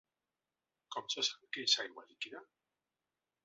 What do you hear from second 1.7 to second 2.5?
aigua líquida?